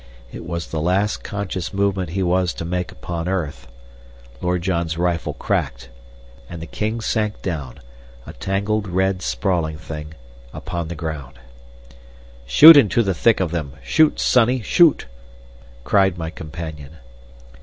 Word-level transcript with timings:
It 0.31 0.43
was 0.43 0.65
the 0.65 0.81
last 0.81 1.23
conscious 1.23 1.71
movement 1.71 2.09
he 2.09 2.23
was 2.23 2.55
to 2.55 2.65
make 2.65 2.91
upon 2.91 3.27
earth. 3.27 3.67
Lord 4.41 4.63
John's 4.63 4.97
rifle 4.97 5.35
cracked, 5.35 5.89
and 6.49 6.59
the 6.59 6.65
king 6.65 7.01
sank 7.01 7.43
down, 7.43 7.79
a 8.25 8.33
tangled 8.33 8.87
red 8.87 9.21
sprawling 9.21 9.77
thing, 9.77 10.15
upon 10.55 10.87
the 10.87 10.95
ground. 10.95 11.37
"Shoot 12.47 12.77
into 12.77 13.03
the 13.03 13.13
thick 13.13 13.39
of 13.39 13.51
them! 13.51 13.73
Shoot! 13.83 14.19
sonny, 14.19 14.63
shoot!" 14.63 15.05
cried 15.83 16.17
my 16.17 16.31
companion. 16.31 16.97